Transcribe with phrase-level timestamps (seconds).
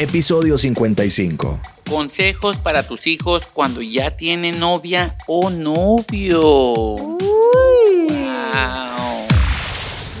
[0.00, 1.60] Episodio 55.
[1.86, 6.94] Consejos para tus hijos cuando ya tienen novia o novio.
[6.94, 8.08] Uy.
[8.08, 9.26] Wow.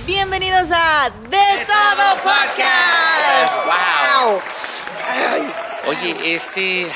[0.06, 3.64] Bienvenidos a De, Todo Podcast.
[3.64, 4.32] Wow.
[4.32, 5.52] Wow.
[5.88, 6.86] Oye, este,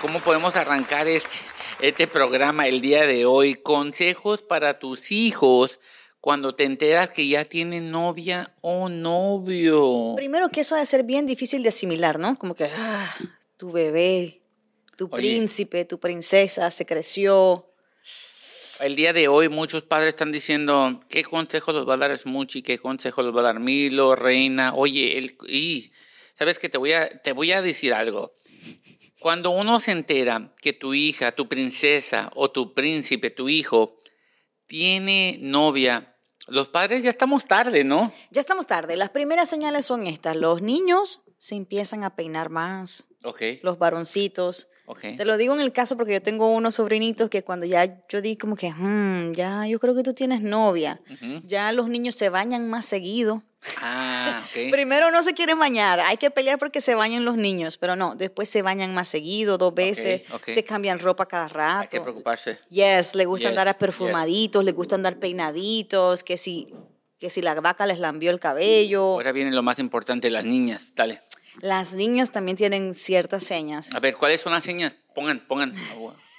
[0.00, 1.36] ¿cómo podemos arrancar este,
[1.82, 3.56] este programa el día de hoy?
[3.56, 5.80] Consejos para tus hijos
[6.22, 10.14] cuando te enteras que ya tienen novia o novio.
[10.14, 12.36] Primero que eso ha de ser bien difícil de asimilar, ¿no?
[12.36, 13.14] Como que, ah,
[13.56, 14.40] tu bebé,
[14.96, 15.16] tu Oye.
[15.16, 17.66] príncipe, tu princesa se creció.
[18.78, 22.62] El día de hoy muchos padres están diciendo qué consejo los va a dar Smoochie,
[22.62, 24.74] qué consejo los va a dar Milo, Reina.
[24.76, 25.90] Oye, el, y
[26.34, 28.36] sabes que te voy a te voy a decir algo.
[29.18, 33.98] Cuando uno se entera que tu hija, tu princesa o tu príncipe, tu hijo
[34.68, 36.11] tiene novia,
[36.48, 38.12] los padres ya estamos tarde, ¿no?
[38.30, 38.96] Ya estamos tarde.
[38.96, 40.36] Las primeras señales son estas.
[40.36, 44.68] Los niños se empiezan a peinar más, Ok, los varoncitos.
[44.86, 45.00] Ok.
[45.16, 48.20] Te lo digo en el caso porque yo tengo unos sobrinitos que cuando ya yo
[48.20, 51.40] di como que, "Hmm, ya yo creo que tú tienes novia, Ujú.
[51.44, 53.42] ya los niños se bañan más seguido.
[53.80, 54.50] Ah, ok.
[54.76, 58.16] Primero no se quieren bañar, hay que pelear porque se bañen los niños, pero no,
[58.16, 60.46] después se bañan más seguido, dos veces, ok.
[60.46, 61.44] se cambian ropa cada
[61.80, 62.02] Hay que rato.
[62.02, 62.58] preocuparse.
[62.70, 66.74] Yes, le gusta Yes, andar perfumaditos, le gusta andar peinaditos, que si,
[67.18, 69.02] que si la vaca les lambió el cabello.
[69.12, 70.92] Ahora viene lo más importante, las niñas.
[70.96, 71.20] Dale.
[71.60, 73.94] Las niñas también tienen ciertas señas.
[73.94, 74.94] A ver, ¿cuáles son las señas?
[75.14, 75.72] Pongan, pongan.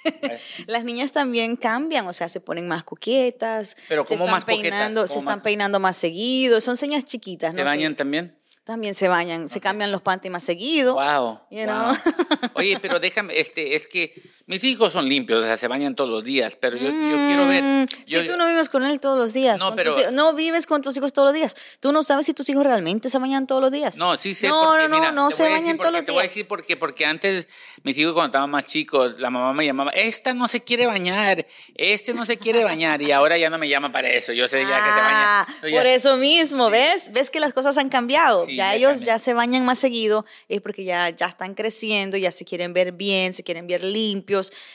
[0.66, 4.44] Las niñas también cambian, o sea, se ponen más coquietas, Pero se ¿cómo están más
[4.44, 4.60] coquetas?
[4.62, 5.44] peinando, se ¿Cómo están más?
[5.44, 7.64] peinando más seguido, son señas chiquitas, ¿Se ¿no?
[7.64, 8.38] bañan también?
[8.64, 10.94] También se bañan, se cambian los panties más seguido.
[10.94, 11.40] Wow.
[11.50, 11.66] You wow.
[11.66, 11.96] know?
[12.54, 14.12] Oye, pero déjame, este, es que
[14.46, 16.90] mis hijos son limpios, o sea, se bañan todos los días, pero yo, yo
[17.26, 17.62] quiero ver.
[17.62, 20.34] Mm, yo- si tú no vives con él todos los días, No, pero- tus no
[20.34, 21.56] vives con tus hijos todos los días.
[21.80, 23.96] Tú no sabes si tus hijos realmente se bañan todos los días.
[23.96, 24.48] No, sí sé.
[24.48, 26.30] No, porque, no, no, mira, no se bañan todos los Te voy a días.
[26.34, 27.48] decir por qué, porque antes
[27.84, 31.46] mis hijos cuando estaban más chicos, la mamá me llamaba, esta no se quiere bañar,
[31.74, 34.60] este no se quiere bañar, y ahora ya no me llama para eso, yo sé
[34.60, 35.70] ya que se Ah, baña.
[35.70, 37.12] Ya- por eso mismo, ¿ves?
[37.12, 38.46] ¿Ves que las cosas han cambiado?
[38.46, 42.16] Sí, ya ya ellos ya se bañan más seguido, es porque ya, ya están creciendo,
[42.16, 44.33] ya se quieren ver bien, se quieren ver limpios,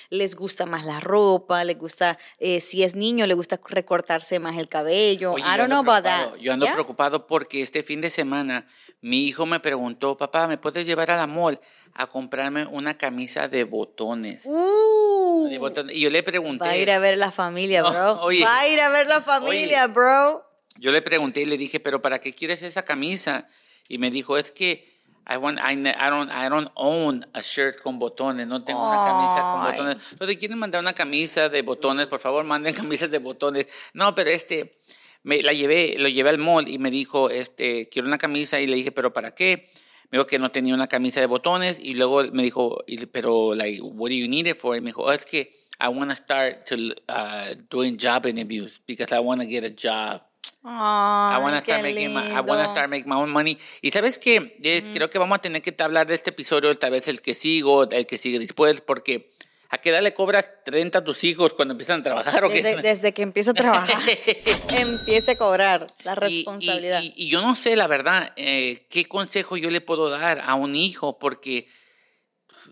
[0.09, 4.58] les gusta más la ropa, les gusta, eh, si es niño, le gusta recortarse más
[4.58, 5.34] el cabello.
[5.34, 6.36] Oye, I don't know about that.
[6.38, 8.68] Yo ando preocupado porque este fin de semana
[9.02, 11.59] mi hijo me preguntó, papá, ¿me puedes llevar a la mall
[11.94, 14.42] a comprarme una camisa de botones?
[14.46, 15.96] Uh, De botones.
[15.96, 16.66] Y yo le pregunté.
[16.66, 18.22] va a ir a ver la familia, No, bro.
[18.22, 18.44] oye.
[18.44, 20.46] va a ir a ver la familia, bro.
[20.78, 23.48] Yo le pregunté y le dije, pero ¿para qué quieres esa camisa?
[23.90, 24.89] Y me dijo, es que
[25.30, 29.06] I, want, I, I don't, I don't own a shirt con botones, no tengo una
[29.06, 30.12] camisa con botones.
[30.14, 32.08] Entonces, ¿quieren mandar una camisa de botones?
[32.08, 33.68] Por favor, manden camisas de botones.
[33.94, 34.78] No, pero este,
[35.24, 38.66] me la llevé, lo llevé al mall y me dijo, este, quiero una camisa y
[38.66, 39.70] le dije, pero ¿para qué?
[40.10, 43.80] Me dijo que no tenía una camisa de botones y luego me dijo, pero like,
[43.82, 44.76] what do you need it for?
[44.76, 46.76] Y me dijo, oh, es que I want to start to
[47.08, 50.22] uh, doing job interviews because I want to get a job.
[50.64, 53.58] I want to qué start making my, I wanna start making my own money.
[53.81, 54.94] Y sabes que Mm.
[54.94, 57.90] creo que vamos a tener que hablar de este episodio, tal vez el que sigo,
[57.90, 59.31] el que sigue después, porque
[59.69, 62.44] ¿a qué edad le cobras 30 a tus hijos cuando empiezan a trabajar?
[62.44, 62.62] ¿o qué?
[62.62, 64.02] Desde, desde que empieza a trabajar,
[64.78, 67.02] empiece a cobrar la Y- y- responsabilidad.
[67.03, 70.56] Y, y yo no sé, la verdad, eh, qué consejo yo le puedo dar a
[70.56, 71.68] un hijo, porque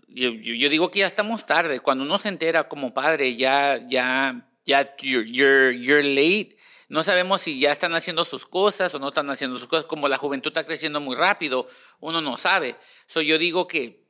[0.08, 1.80] yo, yo- yo digo que ya estamos tarde.
[1.80, 6.56] Cuando uno se entera como padre, ya, ya, ya, you're, you're, you're late.
[6.88, 9.84] No sabemos si ya están haciendo sus cosas o no están haciendo sus cosas.
[9.84, 11.66] Como la juventud está creciendo muy rápido,
[12.00, 12.76] uno no sabe.
[13.06, 14.04] So, yo digo que,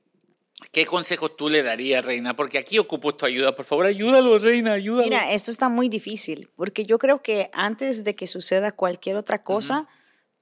[0.71, 2.37] ¿qué consejo tú le darías, Reina?
[2.37, 3.55] Porque aquí ocupo tu ayuda.
[3.55, 5.03] Por favor, ayúdalo, Reina, ayúdalo.
[5.03, 9.43] Mira, esto está muy difícil, porque yo creo que antes de que suceda cualquier otra
[9.43, 9.89] cosa,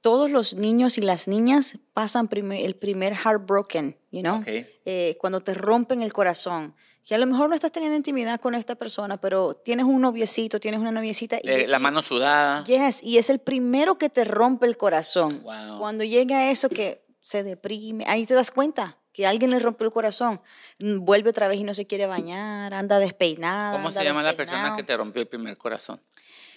[0.03, 4.45] todos los niños y las niñas pasan el primer heartbroken, you know?
[4.47, 6.75] Eh, cuando te rompen el corazón.
[7.07, 10.59] Que a lo mejor no estás teniendo intimidad con esta persona, pero tienes un noviecito,
[10.59, 11.37] tienes una noviecita.
[11.41, 12.65] y- Eh, la mano sudada.
[12.65, 15.41] Yes, y es el primero que te rompe el corazón.
[15.43, 15.79] Wow.
[15.79, 19.93] Cuando llega eso que se deprime, ahí te das cuenta que alguien le rompió el
[19.93, 20.41] corazón.
[20.81, 23.77] Mm, Vuelve otra vez y no se quiere bañar, anda despeinada.
[23.77, 26.01] ¿Cómo se llama la persona que te rompió el primer corazón?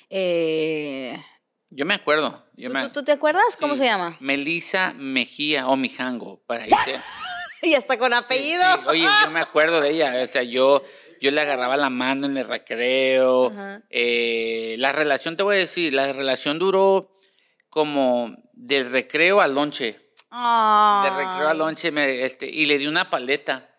[0.09, 1.15] Eh,
[1.69, 2.43] Yo me acuerdo.
[2.55, 4.17] Yo ¿tú, me- tú- tú te acuerdas cómo se llama?
[4.19, 6.99] Melissa Mejía o Mijango, para irse.
[7.63, 8.63] Y hasta con apellido.
[8.63, 10.13] Sí, oye, yo me acuerdo de ella.
[10.23, 10.83] O sea, yo,
[11.19, 13.51] yo le agarraba la mano en el recreo.
[13.89, 17.15] Eh, la relación, te voy a decir, la relación duró
[17.69, 20.11] como del recreo al lonche.
[20.31, 23.69] Del recreo al lonche me, este, y le di una paleta.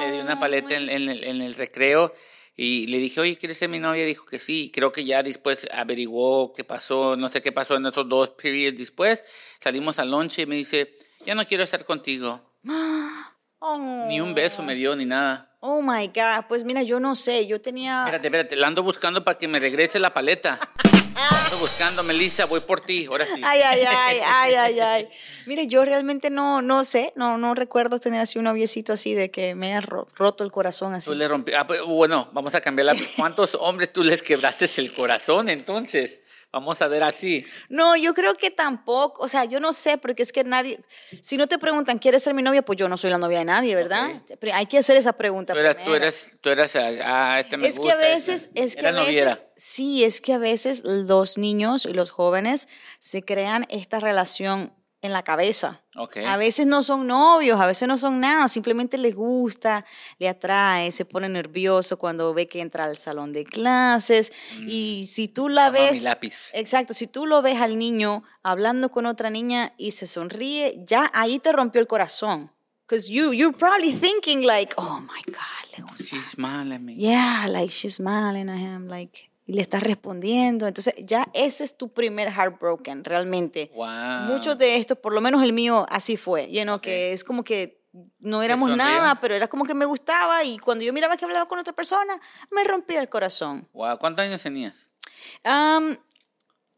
[0.00, 2.14] Le di una paleta en, en el, en el recreo
[2.56, 4.06] y le dije, oye, ¿quieres ser mi novia?
[4.06, 4.70] Dijo que sí.
[4.72, 8.78] Creo que ya después averiguó qué pasó, no sé qué pasó en esos dos periods
[8.78, 9.24] después.
[9.60, 12.40] Salimos al lonche y me dice, ya no quiero estar contigo.
[13.66, 14.04] Oh.
[14.08, 15.50] Ni un beso me dio ni nada.
[15.60, 16.44] Oh my God.
[16.48, 17.46] Pues mira, yo no sé.
[17.46, 18.00] Yo tenía.
[18.00, 20.60] Espérate, espérate, la ando buscando para que me regrese la paleta.
[21.14, 23.40] La ando buscando, Melissa, voy por ti, ahora sí.
[23.42, 25.08] Ay, ay, ay, ay, ay, ay.
[25.46, 29.30] Mire, yo realmente no, no sé, no, no recuerdo tener así un noviecito así de
[29.30, 31.06] que me haya ro- roto el corazón así.
[31.06, 31.54] Tú le rompí.
[31.54, 32.96] ah, pues, bueno, vamos a cambiar la.
[33.16, 36.18] ¿Cuántos hombres tú les quebraste el corazón entonces?
[36.54, 37.44] Vamos a ver así.
[37.68, 40.80] No, yo creo que tampoco, o sea, yo no sé, porque es que nadie,
[41.20, 42.62] si no te preguntan, ¿quieres ser mi novia?
[42.62, 44.22] Pues yo no soy la novia de nadie, ¿verdad?
[44.38, 45.52] Pero Hay que hacer esa pregunta.
[45.52, 48.62] Tú eras, tú eras, tú eras, ah, este me es que gusta, a veces, este-
[48.62, 49.30] es que a noviera.
[49.30, 52.68] veces, sí, es que a veces los niños y los jóvenes
[53.00, 54.72] se crean esta relación
[55.04, 55.82] en la cabeza.
[55.96, 56.16] Ok.
[56.26, 59.84] A veces no son novios, a veces no son nada, simplemente les gusta,
[60.18, 64.32] le atrae, se pone nervioso cuando ve que entra al salón de clases
[64.66, 66.50] y si tú la Toma mi ves, lápiz.
[66.52, 71.10] exacto, si tú lo ves al niño hablando con otra niña y se sonríe, ya
[71.14, 72.50] ahí te rompió el corazón.
[72.86, 76.04] Because you, you're probably thinking like, oh my God, le gusta.
[76.04, 76.94] She's smiling at me.
[76.96, 80.66] Yeah, like she's smiling at him, like, y le estás respondiendo.
[80.66, 83.70] Entonces, ya ese es tu primer heartbroken, realmente.
[83.74, 83.86] Wow.
[84.32, 86.50] Muchos de estos, por lo menos el mío, así fue.
[86.50, 87.82] You know, que es como que
[88.18, 91.46] no éramos nada, pero era como que me gustaba y cuando yo miraba que hablaba
[91.46, 92.18] con otra persona,
[92.50, 93.68] me rompía el corazón.
[93.72, 93.98] Wow.
[93.98, 94.74] ¿Cuántos años tenías?
[95.44, 95.96] Um,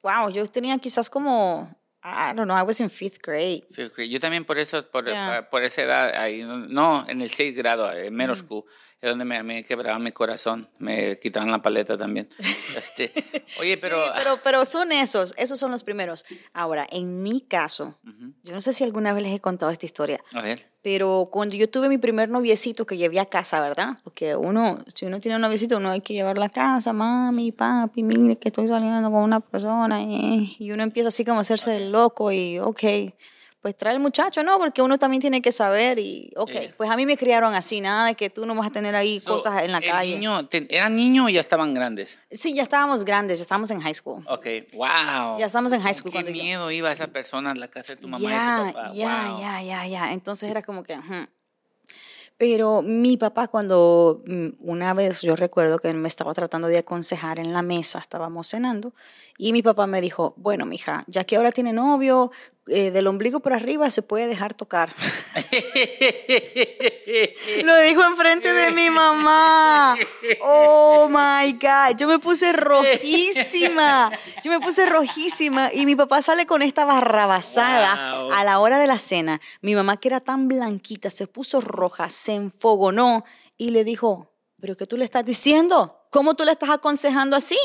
[0.02, 1.70] wow, yo tenía quizás como,
[2.04, 3.64] I don't know, I was in fifth grade.
[3.72, 4.10] Fifth grade.
[4.10, 5.48] Yo también por eso, por, Yeah.
[5.50, 8.36] por esa edad, ahí, no, en el 6 grado, en middle Mm.
[8.36, 8.64] school,
[9.08, 12.28] es donde me, me quebraba mi corazón, me quitaban la paleta también.
[12.76, 13.12] Este,
[13.60, 16.24] oye, pero, Sí, pero, pero son esos, esos son los primeros.
[16.52, 17.94] Ahora, en mi caso,
[18.42, 21.56] yo no sé si alguna vez les he contado esta historia, a ver, pero cuando
[21.56, 23.98] yo tuve mi primer noviecito que llevé a casa, ¿verdad?
[24.04, 28.04] Porque uno, si uno tiene un noviecito, uno hay que llevarlo a casa, mami, papi,
[28.04, 31.76] mire que estoy saliendo con una persona, eh, y uno empieza así como a hacerse
[31.76, 32.82] el loco y, ok,
[33.66, 34.58] pues trae el muchacho, ¿no?
[34.58, 36.74] Porque uno también tiene que saber y, ok, Yeah.
[36.76, 39.18] pues a mí me criaron así, nada de que tú no vas a tener ahí
[39.18, 40.14] so, cosas en la el calle.
[40.14, 42.16] Niño, te- ¿Eran niños o ya estaban grandes?
[42.30, 44.24] Sí, ya estábamos grandes, ya estábamos en high school.
[44.28, 45.36] Ok, wow.
[45.40, 47.96] Ya estábamos en high school Qué cuando yo- miedo iba esa persona a la casa
[47.96, 48.92] de tu mamá y Ya, tu papá.
[48.94, 50.12] ya, ya, ya, ya.
[50.12, 50.94] Entonces era como que...
[50.96, 51.26] ujú.
[52.38, 56.78] Pero mi papá cuando mm, una vez yo recuerdo que él me estaba tratando de
[56.78, 58.92] aconsejar en la mesa, estábamos cenando,
[59.38, 62.30] y mi papá me dijo, bueno, mija, ya que ahora tiene novio,
[62.68, 64.92] eh, del ombligo por arriba se puede dejar tocar.
[67.64, 69.96] Lo dijo enfrente de mi mamá.
[70.42, 71.96] Oh my God.
[71.96, 74.10] Yo me puse rojísima.
[74.42, 75.70] Yo me puse rojísima.
[75.72, 78.32] Y mi papá sale con esta barrabasada Wow.
[78.32, 79.40] a la hora de la cena.
[79.60, 83.24] Mi mamá, que era tan blanquita, se puso roja, se enfogonó
[83.56, 86.00] y le dijo: ¿Pero qué tú le estás diciendo?
[86.10, 87.58] ¿Cómo tú le estás aconsejando así?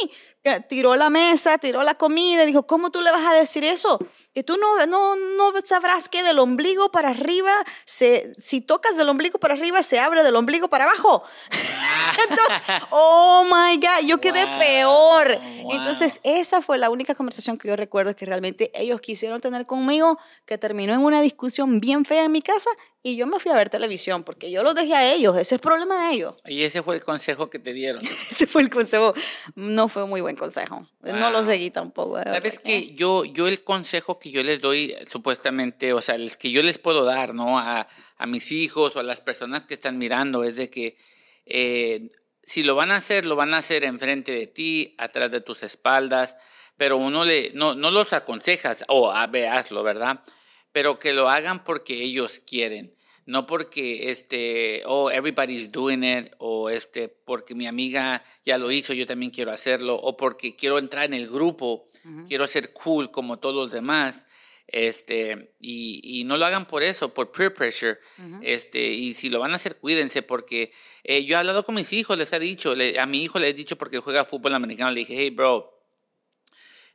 [0.70, 4.00] Tiró la mesa, tiró la comida, dijo, ¿cómo tú le vas a decir eso?
[4.34, 7.52] Que tú no, no, no sabrás que del ombligo para arriba,
[7.86, 11.24] se, si tocas del ombligo para arriba, se abre del ombligo para abajo.
[12.30, 15.40] Entonces, oh my God, yo quedé Wow, peor.
[15.64, 15.72] wow.
[15.74, 20.18] Entonces, esa fue la única conversación que yo recuerdo que realmente ellos quisieron tener conmigo,
[20.46, 22.70] que terminó en una discusión bien fea en mi casa
[23.04, 25.62] y yo me fui a ver televisión porque yo los dejé a ellos, ese es
[25.62, 26.36] problema de ellos.
[26.46, 28.02] Y ese fue el consejo que te dieron.
[28.32, 29.14] Ese fue el consejo.
[29.56, 30.88] No fue muy buen consejo.
[31.02, 32.22] No lo seguí tampoco.
[32.24, 36.52] Sabes que yo, yo el consejo que yo les doy, supuestamente, o sea, el que
[36.52, 37.60] yo les puedo dar, ¿no?
[37.60, 37.88] A,
[38.18, 40.98] a mis hijos o a las personas que están mirando, es de que
[41.46, 42.10] eh,
[42.44, 45.64] si lo van a hacer, lo van a hacer enfrente de ti, atrás de tus
[45.64, 46.38] espaldas,
[46.78, 50.24] pero uno le, no, no los aconsejas, o a ver, hazlo, ¿verdad?
[50.72, 52.96] Pero que lo hagan porque ellos quieren.
[53.26, 58.94] No porque este, oh, everybody's doing it, o este, porque mi amiga ya lo hizo,
[58.94, 61.88] yo también quiero hacerlo, o porque quiero entrar en el grupo,
[62.28, 64.26] quiero ser cool como todos los demás.
[64.74, 68.00] Este, y, y no lo hagan por eso, por peer pressure.
[68.42, 70.72] este, y si lo van a hacer, cuídense, porque
[71.04, 73.50] eh, yo he hablado con mis hijos, les he dicho, le- a mi hijo le
[73.50, 75.78] he dicho porque juega fútbol americano, le dije, hey, bro,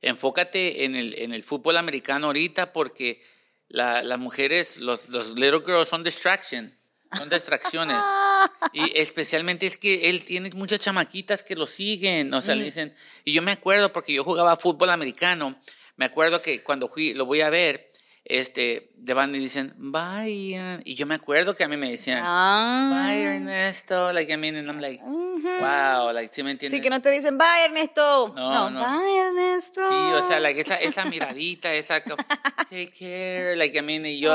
[0.00, 3.20] enfócate en el, en el fútbol americano ahorita porque
[3.68, 6.76] la- las mujeres, los, los little girls son distraction,
[7.16, 7.96] son distracciones.
[8.72, 12.94] y especialmente es que él tiene muchas chamaquitas que lo siguen, o sea, le dicen,
[13.24, 15.58] y yo me acuerdo porque yo jugaba fútbol americano,
[15.96, 17.90] me acuerdo que cuando fui, lo voy a ver,
[18.28, 21.90] este, de van y dicen, bye, Ian", y yo me acuerdo que a mí me
[21.90, 22.90] decían, Ah.
[23.08, 26.76] bye Ernesto, like I mean, and I'm like, wow, like, ¿sí me entiendes?
[26.76, 28.32] Sí, que no te dicen, bye Ernesto.
[28.34, 28.80] No, No, no.
[28.80, 29.80] bye Ernesto.
[29.90, 34.30] Sí, o sea, like, esa, esa miradita, esa take care, like I mean, y yo,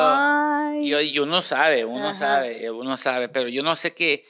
[0.81, 2.13] yo, y uno sabe, uno Ajá.
[2.13, 4.23] sabe, uno sabe, pero yo no sé qué,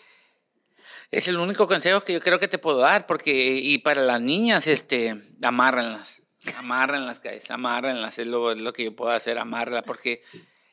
[1.11, 4.21] es el único consejo que yo creo que te puedo dar, porque, y para las
[4.21, 6.20] niñas, este, amárrenlas,
[6.57, 10.21] amárrenlas, guys, amárrenlas, es lo, es lo que yo puedo hacer, amárrenlas, porque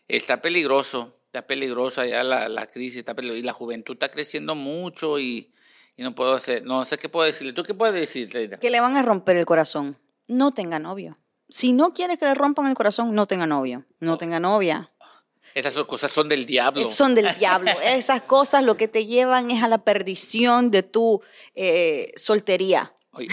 [0.09, 3.41] está peligroso, Está peligrosa ya la, la crisis, está peligrosa.
[3.41, 5.53] y la juventud está creciendo mucho y,
[5.95, 7.53] y no puedo hacer, no sé qué puedo decirle.
[7.53, 8.49] ¿Tú qué puedes decirle?
[8.59, 9.99] Que le van a romper el corazón.
[10.27, 11.19] No tenga novio.
[11.51, 13.85] Si no quiere que le rompan el corazón, no tenga novio.
[14.01, 14.91] No tenga novia.
[15.55, 16.83] Esas cosas son del diablo.
[16.87, 17.73] Son del diablo.
[17.85, 21.23] Esas cosas lo que te llevan es a la perdición de tu
[21.55, 22.95] eh, soltería.
[23.11, 23.29] Oye,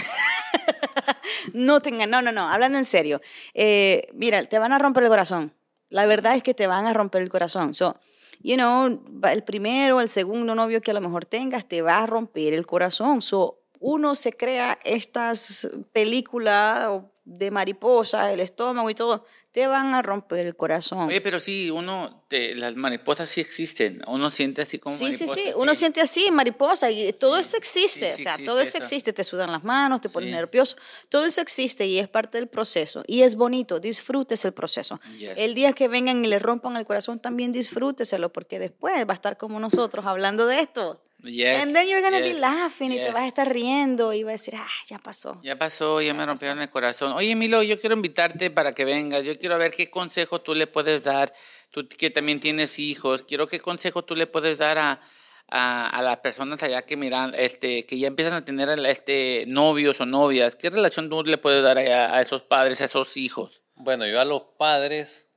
[1.52, 3.20] No tenga, no, no, no, hablando en serio.
[3.54, 5.54] Eh, mira, te van a romper el corazón.
[5.88, 7.74] La verdad es que te van a romper el corazón.
[7.74, 7.96] So,
[8.40, 9.00] you know,
[9.30, 12.66] el primero, el segundo novio que a lo mejor tengas te va a romper el
[12.66, 13.22] corazón.
[13.22, 19.94] So, uno se crea estas películas o de mariposa, el estómago y todo, te van
[19.94, 21.08] a romper el corazón.
[21.08, 24.00] oye, pero sí, uno, te- las mariposas sí existen.
[24.06, 25.52] Uno siente así como Sí, sí, mariposas, sí.
[25.56, 28.14] Uno siente así, mariposa, y todo eso existe.
[28.14, 28.78] sí o sea, existe todo eso eso.
[28.78, 29.12] existe.
[29.12, 30.34] Te sudan las manos, te pones Sí.
[30.36, 30.76] nervioso.
[31.08, 33.02] Todo eso existe y es parte del proceso.
[33.08, 35.00] Y es bonito, disfrutes el proceso.
[35.18, 35.32] Yes.
[35.36, 39.14] El día que vengan y le rompan el corazón, también disfrúteselo, porque después va a
[39.14, 41.02] estar como nosotros hablando de esto.
[41.26, 43.12] Yes, And then you're gonna be yes, laughing y te yes.
[43.12, 45.40] vas a estar riendo y vas a decir, ah, ya pasó.
[45.42, 47.12] Ya pasó, ya me rompieron el corazón.
[47.12, 49.24] Oye, Milo, yo quiero invitarte para que vengas.
[49.24, 51.32] Yo quiero ver qué consejo tú le puedes dar.
[51.70, 53.22] Tú que también tienes hijos.
[53.22, 55.00] Quiero qué consejo tú le puedes dar a,
[55.48, 60.00] a, a las personas allá que miran, este, que ya empiezan a tener este, novios
[60.00, 60.56] o novias.
[60.56, 63.62] ¿Qué relación tú le puedes dar a, a esos padres, a esos hijos?
[63.74, 65.28] Bueno, yo a los padres,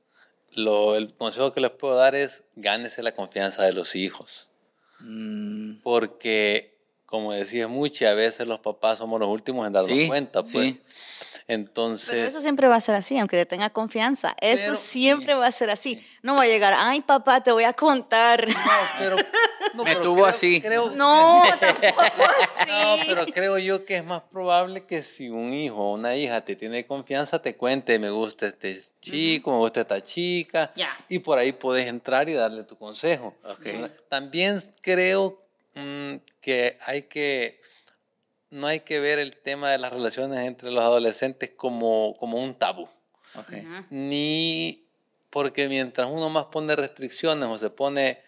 [0.52, 4.49] lo, el consejo que les puedo dar es gánese la confianza de los hijos.
[5.02, 10.06] Mm, Porque, como decías mucho, a veces los papás somos los últimos en darnos Sí,
[10.08, 10.42] cuenta.
[10.42, 10.52] Pues.
[10.52, 10.82] sí.
[11.48, 14.36] Entonces, Pero eso siempre va a ser así, aunque te tenga confianza.
[14.40, 16.00] Eso Pero- siempre va a ser así.
[16.22, 18.46] No va a llegar, ay papá, te voy a contar.
[18.48, 18.54] no,
[19.00, 19.16] pero,
[19.74, 20.60] no, Me pero tuvo creo- así.
[20.60, 22.00] creo- No, tampoco
[22.42, 22.70] así.
[22.70, 26.40] No, pero creo yo que es más probable que si un hijo o una hija
[26.44, 30.90] te tiene confianza, te cuente, me gusta este chico, me gusta esta chica, Ya.
[31.08, 33.34] y por ahí puedes entrar y darle tu consejo.
[33.44, 33.66] Ok.
[34.08, 35.40] También creo
[35.74, 37.60] mm, que hay que,
[38.50, 42.54] no hay que ver el tema de las relaciones entre los adolescentes como, como un
[42.54, 42.88] tabú,
[43.36, 43.52] ok.
[43.90, 44.84] ni
[45.30, 48.20] porque mientras uno más pone restricciones o se pone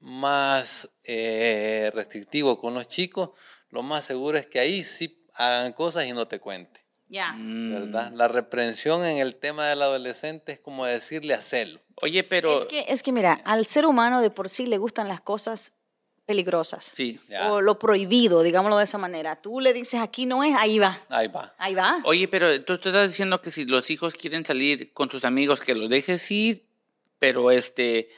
[0.00, 3.30] más eh, restrictivo con los chicos,
[3.70, 6.84] lo más seguro es que ahí sí hagan cosas y no te cuente.
[7.08, 7.32] Ya.
[7.32, 7.72] Mm.
[7.72, 8.12] ¿verdad?
[8.12, 11.80] La reprensión en el tema del adolescente es como decirle hacerlo.
[12.02, 12.60] Oye, pero...
[12.60, 15.72] Es que, es que mira, al ser humano de por sí le gustan las cosas
[16.26, 16.92] peligrosas.
[16.94, 17.18] Sí.
[17.28, 17.50] Ya.
[17.50, 19.36] O lo prohibido, digámoslo de esa manera.
[19.36, 20.98] Tú le dices aquí no es, ahí va.
[21.08, 21.54] Ahí va.
[21.56, 22.00] Ahí va.
[22.04, 25.60] Oye, pero tú, tú estás diciendo que si los hijos quieren salir con tus amigos,
[25.60, 26.62] que los dejes ir,
[27.18, 28.10] pero este,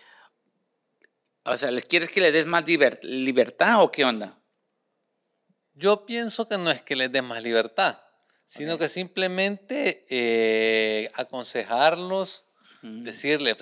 [1.51, 4.39] o sea, ¿les quieres que les des más liber- libertad o qué onda?
[5.75, 7.99] Yo pienso que no es que les des más libertad,
[8.47, 12.45] sino que simplemente eh, aconsejarlos,
[12.83, 13.57] decirles,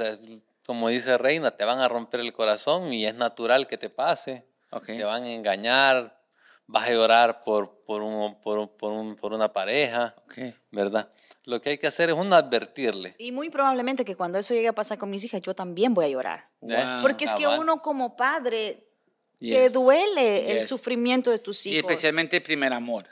[0.67, 4.47] como dice Reina, te van a romper el corazón y es natural que te pase,
[4.87, 6.18] te van a engañar,
[6.69, 10.15] vas a llorar por, por, un- por, un- por, un- por una pareja.
[10.71, 11.11] ¿verdad?
[11.45, 13.17] Lo que hay que hacer es uno advertirle.
[13.19, 16.05] Y muy probablemente que cuando eso llegue a pasar con mis hijas, yo también voy
[16.05, 16.51] a llorar.
[16.63, 16.67] ¿eh?
[16.77, 17.03] Wow.
[17.03, 18.88] Porque es que uno como padre
[19.41, 19.73] te Yes.
[19.73, 20.69] duele el Yes.
[20.69, 21.91] sufrimiento de tus Y hijos.
[21.91, 23.07] especialmente el primer amor.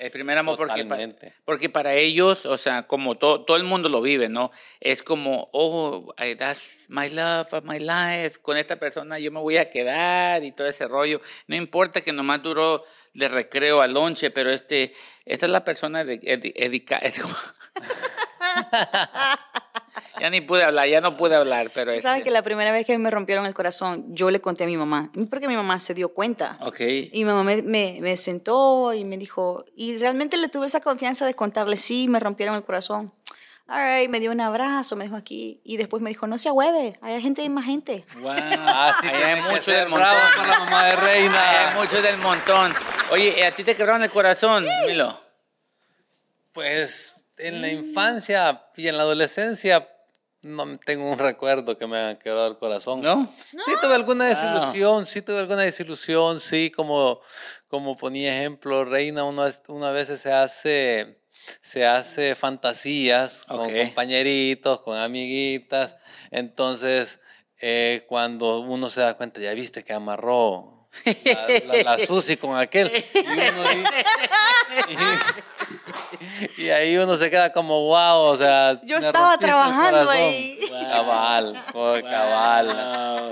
[0.00, 1.32] el primer amor porque, pa- totalmente.
[1.46, 4.50] porque para ellos, o sea, como to- todo el mundo lo vive, ¿no?
[4.80, 8.38] Es como, oh, I- that's my love of my life.
[8.42, 11.20] Con esta persona yo me voy a quedar y todo ese rollo.
[11.46, 12.84] No importa que nomás duró
[13.14, 14.92] de recreo al lonche, pero este,
[15.24, 17.34] esta es la persona de edica- es como-
[20.22, 22.70] ya ni pude hablar, ya no pude hablar, pero Tú sabes este- que la primera
[22.70, 25.80] vez que me rompieron el corazón, yo le conté a mi mamá, porque mi mamá
[25.80, 26.56] se dio cuenta.
[26.60, 26.78] Ok.
[26.80, 30.80] Y mi mamá me, me, me sentó y me dijo, y realmente le tuve esa
[30.80, 33.12] confianza de contarle, sí, me rompieron el corazón.
[33.68, 36.50] All right, me dio un abrazo, me dijo aquí, y después me dijo, no se
[36.50, 38.04] hueve, hay gente, hay más gente.
[38.20, 38.30] Wow.
[38.66, 39.98] Así Ahí hay mucho del montón.
[40.08, 41.68] bravo con la mamá de Ahí Reina.
[41.70, 42.72] hay mucho del montón.
[43.10, 45.18] Oye, ¿y ¿a ti te quebraron el corazón, Milo?
[46.52, 49.88] Pues en la infancia y en la adolescencia
[50.42, 53.00] no tengo un recuerdo que me haya quebrado el corazón.
[53.00, 53.32] ¿No?
[53.50, 57.20] Sí tuve alguna desilusión, sí tuve alguna desilusión, sí, como,
[57.68, 61.14] como ponía ejemplo, Reina, una, una vez se hace,
[61.60, 63.72] se hace fantasías con Ok.
[63.86, 65.96] compañeritos, con amiguitas,
[66.30, 67.20] entonces
[67.60, 70.88] eh, cuando uno se da cuenta, ya viste que amarró
[71.24, 74.96] la, la, la Susi con aquel, y, uno di- y-
[76.58, 80.16] y ahí uno se queda como wow, o sea, Yo estaba trabajando corazón".
[80.16, 80.58] ahí.
[80.70, 82.66] Cabal, oh, cabal.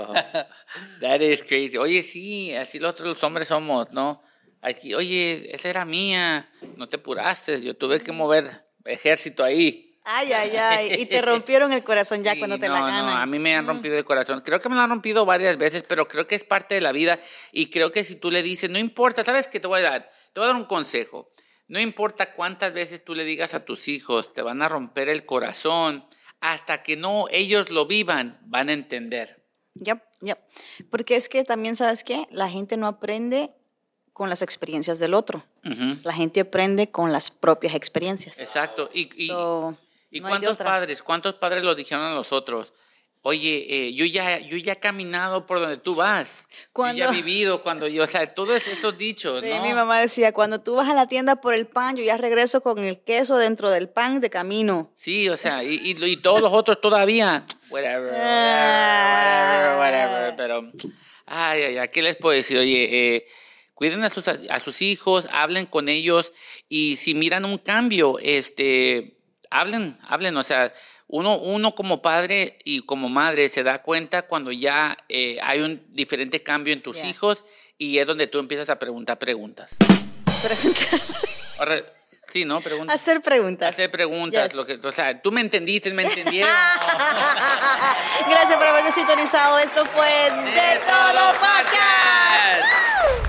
[0.07, 0.13] Wow.
[1.01, 1.77] That is crazy.
[1.77, 4.21] Oye, sí, así nosotros los hombres somos, ¿no?
[4.61, 8.49] Aquí, oye, esa era mía, no te apuraste, yo tuve que mover
[8.85, 9.87] ejército ahí.
[10.03, 10.93] Ay, ay, ay.
[11.01, 13.17] Y te rompieron el corazón ya Sí, cuando te no, la no, ganan.
[13.21, 14.41] a mí me han rompido el corazón.
[14.41, 16.91] Creo que me lo han rompido varias veces, pero creo que es parte de la
[16.91, 17.19] vida.
[17.51, 20.11] Y creo que si tú le dices, no importa, ¿sabes qué te voy a dar?
[20.33, 21.29] Te voy a dar un consejo.
[21.71, 25.25] No importa cuántas veces tú le digas a tus hijos, te van a romper el
[25.25, 26.05] corazón.
[26.41, 29.41] Hasta que no ellos lo vivan, van a entender.
[29.75, 30.37] Yep, yep.
[30.89, 32.27] Porque es que también, ¿sabes qué?
[32.29, 33.51] La gente no aprende
[34.11, 35.43] con las experiencias del otro.
[36.03, 38.37] La gente aprende con las propias experiencias.
[38.41, 38.89] Exacto.
[38.93, 39.77] Y, y- So,
[40.09, 42.73] ¿Y no hay de cuántos padres, cuántos padres lo dijeron a los otros?
[43.23, 46.43] Oye, eh, yo ya, yo ya he caminado por donde tú vas.
[46.73, 49.61] Cuando- Yo ya he vivido cuando yo, o sea, todos esos dichos, Sí, ¿no?
[49.61, 52.61] mi mamá decía, cuando tú vas a la tienda por el pan, yo ya regreso
[52.61, 54.91] con el queso dentro del pan de camino.
[54.97, 57.45] Sí, o sea, y, y, y todos los otros todavía.
[57.69, 60.35] Whatever, whatever, whatever, whatever.
[60.35, 60.63] Pero,
[61.27, 62.57] ay, ay, ay, ¿qué les puedo decir?
[62.57, 63.25] Oye, eh,
[63.75, 66.31] cuiden a sus, a sus hijos, hablen con ellos
[66.67, 69.17] y si miran un cambio, este,
[69.51, 70.73] hablen, hablen, o sea,
[71.13, 75.81] uno, uno como padre y como madre se da cuenta cuando ya eh, hay un
[75.89, 77.43] diferente cambio en tus hijos
[77.77, 79.71] y es donde tú empiezas a preguntar preguntas.
[81.59, 81.75] Ahora,
[82.31, 82.61] sí, ¿no?
[82.61, 82.95] Preguntas.
[82.95, 83.73] Hacer preguntas.
[83.73, 84.55] Hacer preguntas, Yes.
[84.55, 86.49] lo que, o sea, tú me entendiste, me entendieron.
[88.29, 89.59] Gracias por habernos sintonizado.
[89.59, 93.20] Esto fue De Todo Podcast.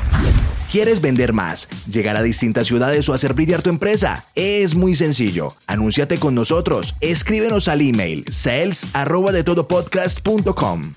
[0.73, 4.25] ¿Quieres vender más, llegar a distintas ciudades o hacer brillar tu empresa?
[4.35, 5.55] Es muy sencillo.
[5.67, 6.95] Anúnciate con nosotros.
[7.03, 10.95] Escríbenos al email sales arroba de todopodcast.com.